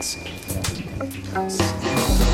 [0.00, 0.20] Sim.
[1.48, 2.27] Sim.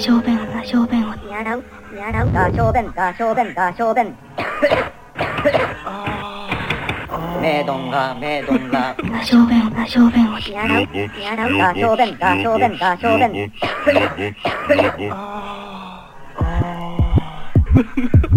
[0.00, 1.06] 小便だ小便。
[1.06, 2.32] をやらうやらう。
[2.32, 4.16] だ小便だ小便だ小便。
[7.42, 10.32] メドンラメドンラだ小便だ小便。
[10.32, 10.88] をやらう
[11.20, 12.78] やらうだ小便だ小便。
[12.78, 13.50] だ小便だ小便。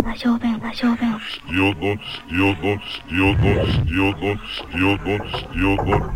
[0.04, 0.54] だ小便
[5.64, 6.12] を弁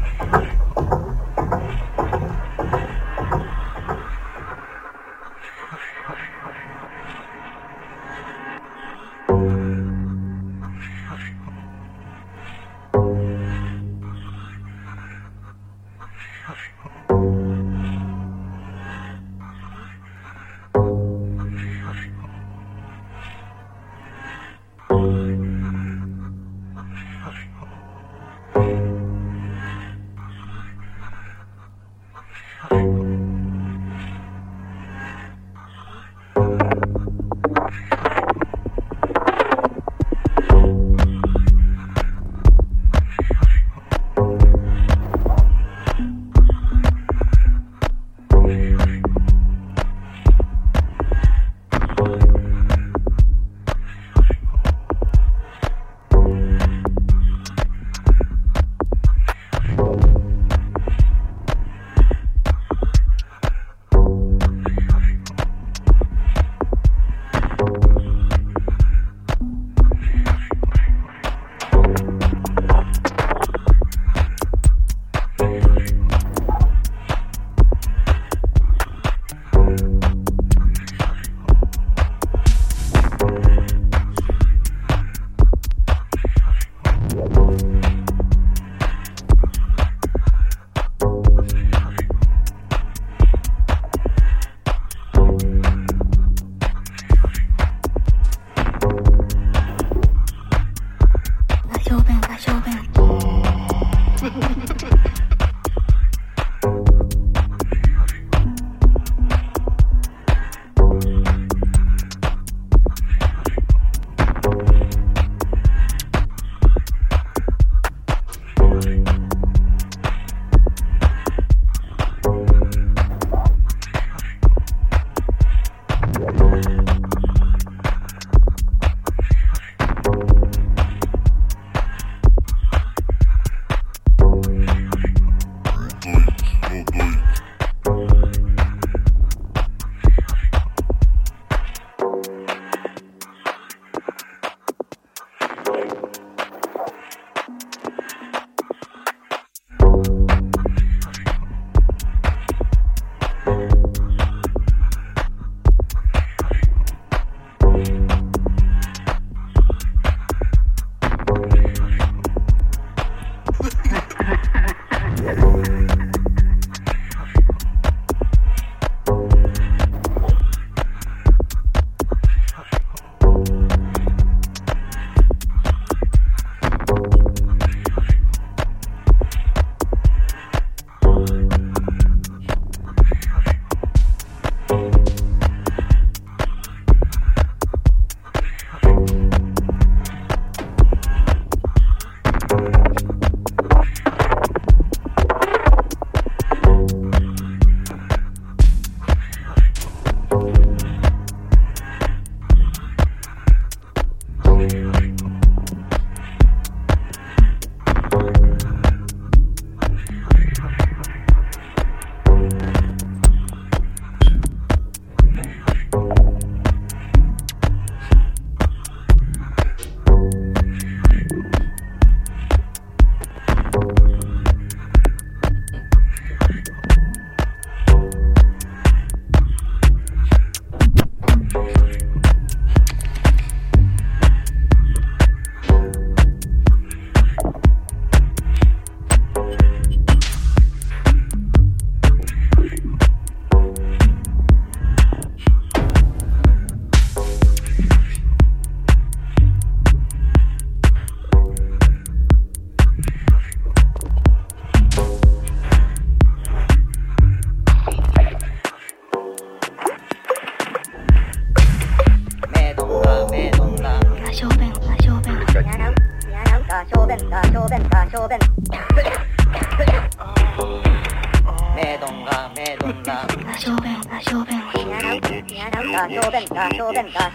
[276.22, 277.27] やらうだ小便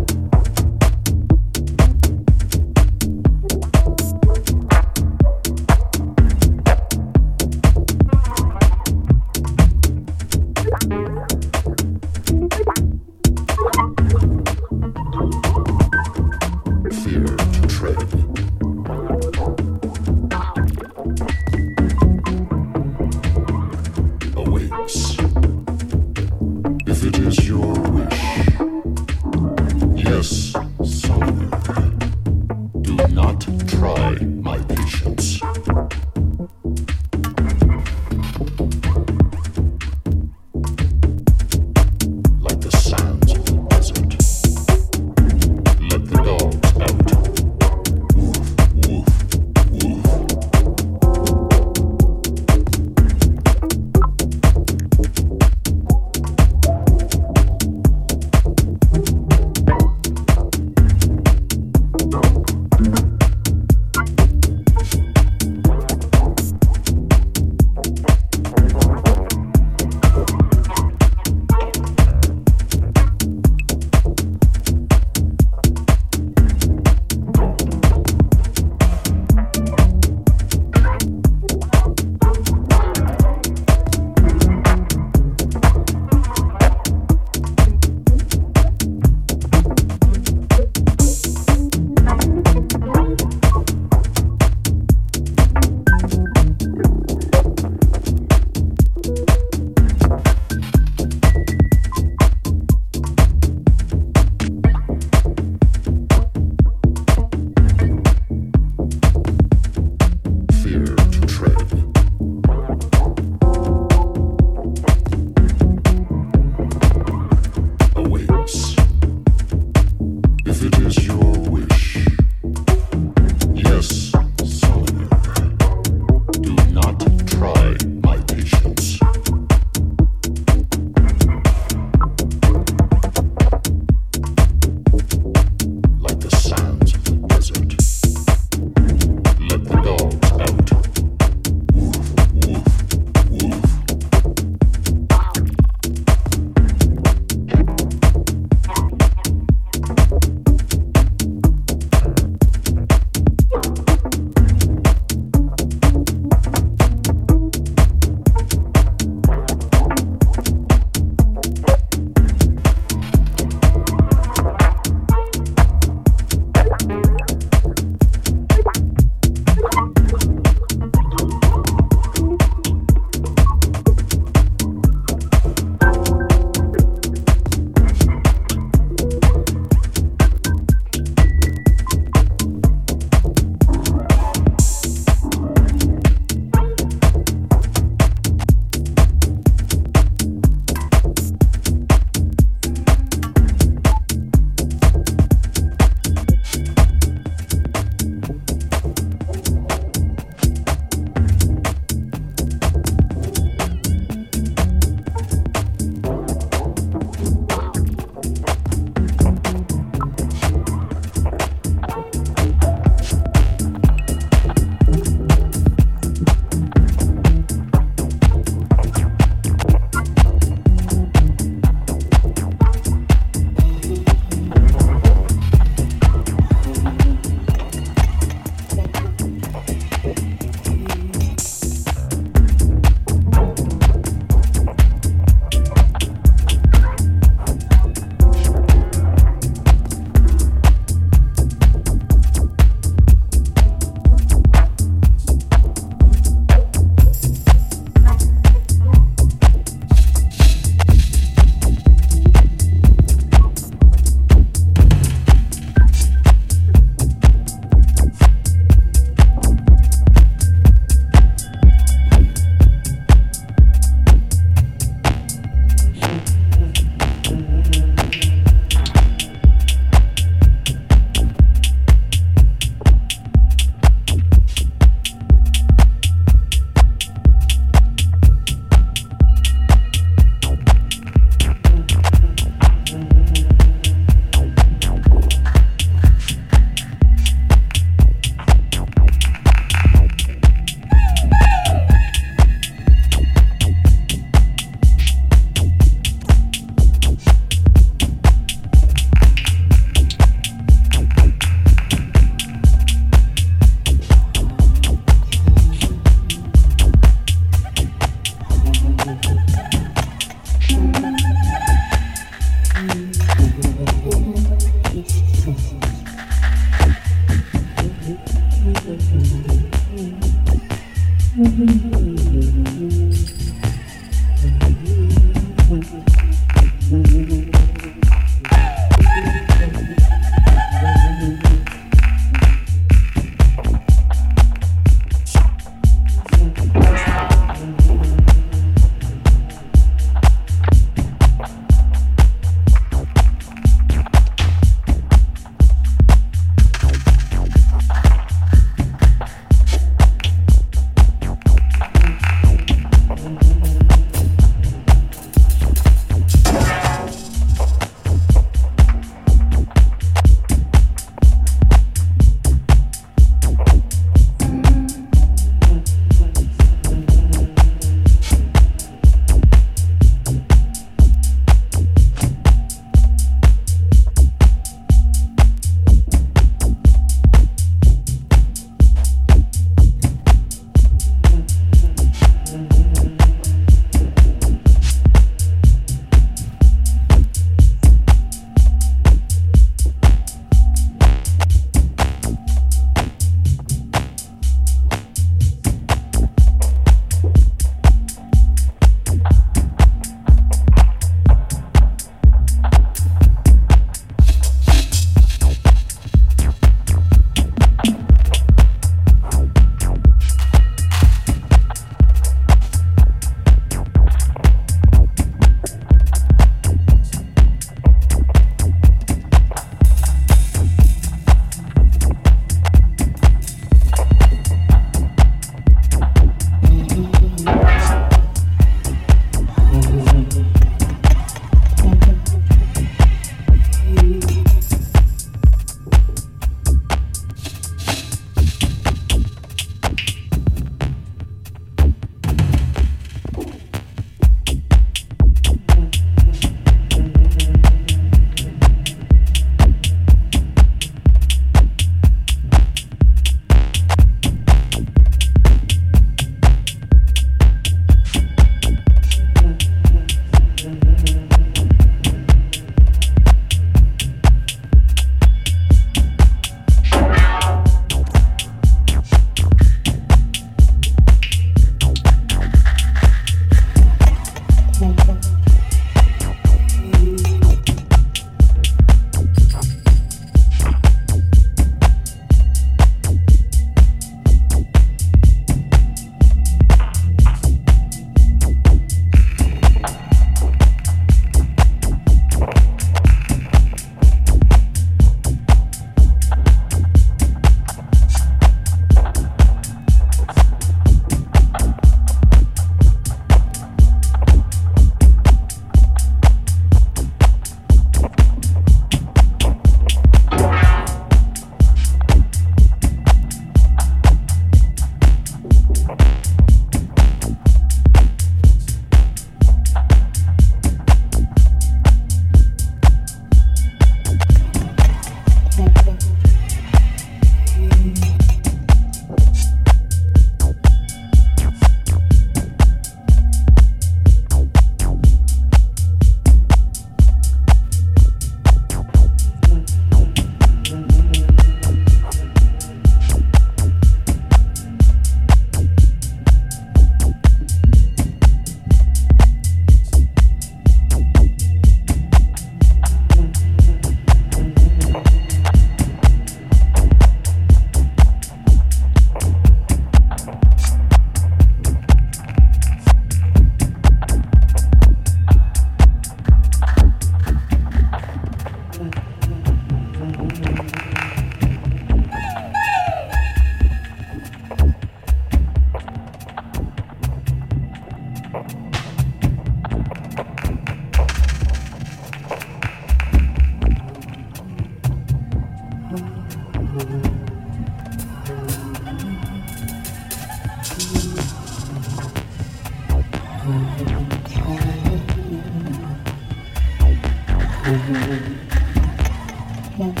[599.78, 600.00] Thank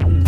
[0.00, 0.25] you.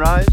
[0.00, 0.29] Sunrise,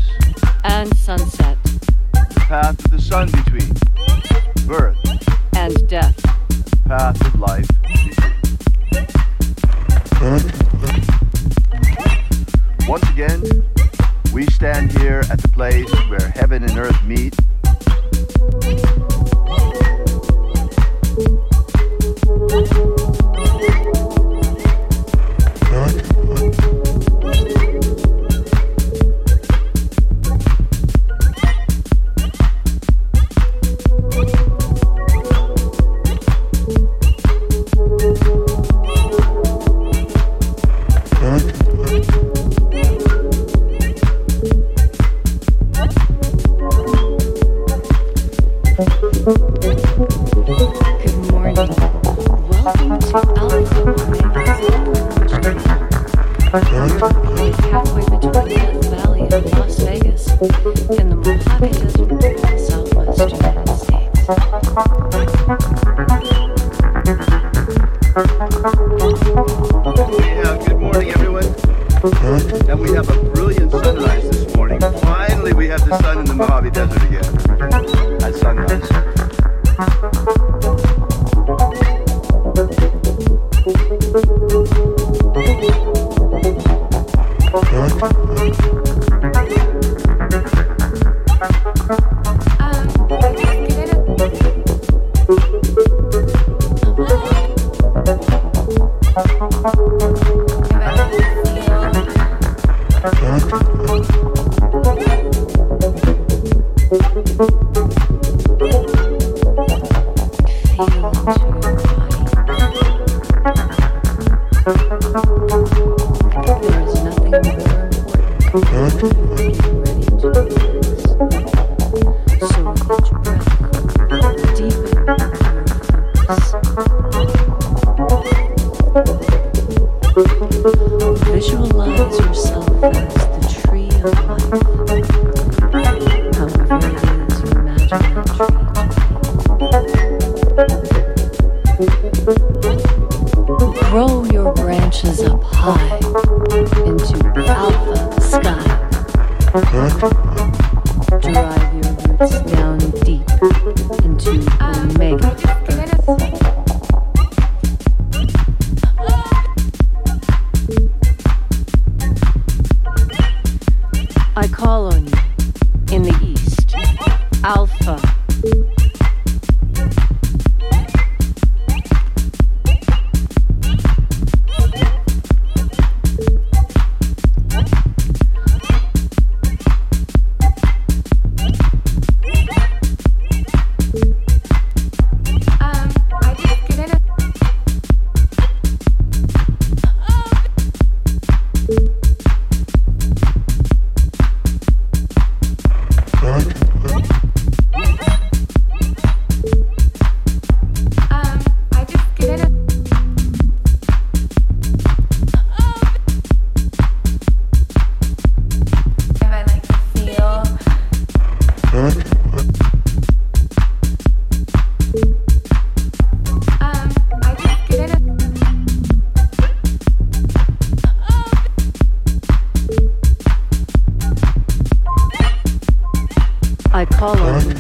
[226.78, 227.56] I call on you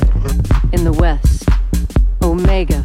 [0.73, 1.49] in the west.
[2.21, 2.83] Omega.